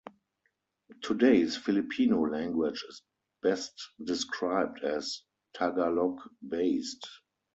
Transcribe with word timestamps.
Today's 1.03 1.55
Filipino 1.55 2.21
language 2.25 2.83
is 2.89 3.03
best 3.43 3.71
described 4.03 4.79
as 4.83 5.21
"Tagalog-based". 5.53 7.07